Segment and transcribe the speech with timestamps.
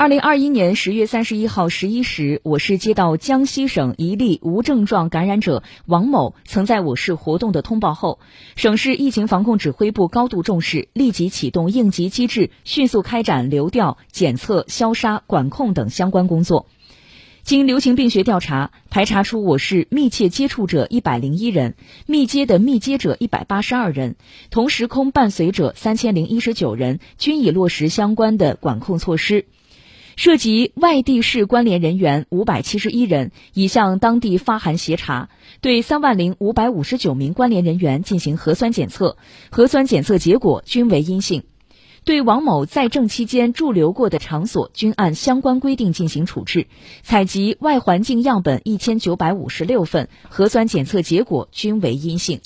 [0.00, 8.18] 二零二一年十月三十一号十一时，我市接到江西省一例无症状感染者王某曾在我市活动的通报后，
[8.56, 16.64] 省市疫情防控指挥部高度重视，立即启动应急机制，迅速开展流调、检测、消杀、管控等相关工作。
[17.42, 21.74] 经流行病学调查，排查出我市密切接触者一百零一人，
[22.06, 24.16] 密接的密接者一百八十二人，
[24.50, 29.44] 同时空伴随者三千零一十九人，均已落实相关的管控措施。
[30.20, 35.30] 涉及外地市关联人员五百七十一人，已向当地发函协查，
[35.62, 39.16] 对三万零五百五十九名关联人员进行核酸检测，
[39.50, 41.44] 核酸检测结果均为阴性。
[42.04, 46.66] 对王某在政期间驻留过的场所，均按相关规定进行处置。
[47.02, 52.42] 采集外环境样本一千九百五十六份，核酸检测结果均为阴性。